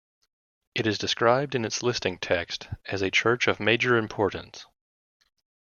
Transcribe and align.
It 0.73 0.87
is 0.87 0.97
described 0.97 1.53
in 1.53 1.63
its 1.63 1.83
listing 1.83 2.17
text 2.17 2.67
as 2.87 3.03
"a 3.03 3.11
church 3.11 3.47
of 3.47 3.59
major 3.59 3.97
importance". 3.97 4.65